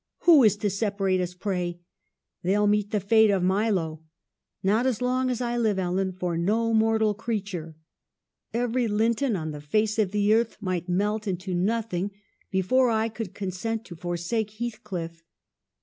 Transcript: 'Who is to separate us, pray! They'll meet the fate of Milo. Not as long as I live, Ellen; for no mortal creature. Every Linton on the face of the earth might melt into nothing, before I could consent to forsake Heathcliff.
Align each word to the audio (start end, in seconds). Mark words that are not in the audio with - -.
'Who 0.21 0.41
is 0.43 0.57
to 0.57 0.69
separate 0.71 1.21
us, 1.21 1.35
pray! 1.35 1.79
They'll 2.41 2.65
meet 2.65 2.89
the 2.89 2.99
fate 2.99 3.29
of 3.29 3.43
Milo. 3.43 4.01
Not 4.63 4.87
as 4.87 4.99
long 4.99 5.29
as 5.29 5.41
I 5.41 5.57
live, 5.57 5.77
Ellen; 5.77 6.11
for 6.11 6.39
no 6.39 6.73
mortal 6.73 7.13
creature. 7.13 7.75
Every 8.51 8.87
Linton 8.87 9.35
on 9.35 9.51
the 9.51 9.61
face 9.61 9.99
of 9.99 10.09
the 10.09 10.33
earth 10.33 10.57
might 10.59 10.89
melt 10.89 11.27
into 11.27 11.53
nothing, 11.53 12.09
before 12.49 12.89
I 12.89 13.09
could 13.09 13.35
consent 13.35 13.85
to 13.85 13.95
forsake 13.95 14.53
Heathcliff. 14.53 15.21